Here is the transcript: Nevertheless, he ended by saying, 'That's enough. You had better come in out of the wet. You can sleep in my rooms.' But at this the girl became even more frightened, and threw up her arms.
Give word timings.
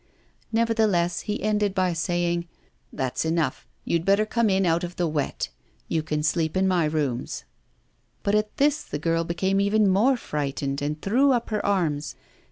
Nevertheless, 0.51 1.19
he 1.19 1.43
ended 1.43 1.75
by 1.75 1.93
saying, 1.93 2.47
'That's 2.91 3.23
enough. 3.23 3.67
You 3.85 3.97
had 3.99 4.03
better 4.05 4.25
come 4.25 4.49
in 4.49 4.65
out 4.65 4.83
of 4.83 4.95
the 4.95 5.05
wet. 5.07 5.49
You 5.87 6.01
can 6.01 6.23
sleep 6.23 6.57
in 6.57 6.67
my 6.67 6.85
rooms.' 6.85 7.43
But 8.23 8.33
at 8.33 8.57
this 8.57 8.81
the 8.83 8.97
girl 8.97 9.23
became 9.23 9.61
even 9.61 9.87
more 9.87 10.17
frightened, 10.17 10.81
and 10.81 10.99
threw 10.99 11.33
up 11.33 11.51
her 11.51 11.63
arms. 11.63 12.15